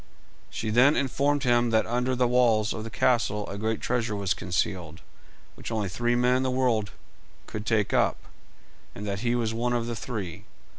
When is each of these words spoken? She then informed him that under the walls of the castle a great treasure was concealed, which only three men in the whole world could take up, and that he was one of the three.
She 0.49 0.71
then 0.71 0.95
informed 0.95 1.43
him 1.43 1.69
that 1.69 1.85
under 1.85 2.15
the 2.15 2.27
walls 2.27 2.73
of 2.73 2.83
the 2.83 2.89
castle 2.89 3.47
a 3.47 3.55
great 3.59 3.81
treasure 3.81 4.15
was 4.15 4.33
concealed, 4.33 5.01
which 5.53 5.69
only 5.71 5.89
three 5.89 6.15
men 6.15 6.37
in 6.37 6.41
the 6.41 6.49
whole 6.49 6.57
world 6.57 6.91
could 7.45 7.67
take 7.67 7.93
up, 7.93 8.17
and 8.95 9.05
that 9.05 9.19
he 9.19 9.35
was 9.35 9.53
one 9.53 9.73
of 9.73 9.85
the 9.85 9.95
three. 9.95 10.45